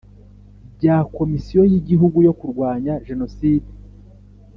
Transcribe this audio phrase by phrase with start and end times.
[0.75, 3.69] bya Komisiyo y Igihugu yo kurwanya Jenoside